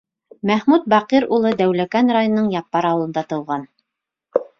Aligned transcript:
Мәхмүт 0.51 0.85
Бакир 0.93 1.27
улы 1.37 1.51
Дәүләкән 1.59 2.09
районының 2.15 2.47
Яппар 2.55 2.87
ауылында 2.93 3.25
тыуған. 3.35 3.69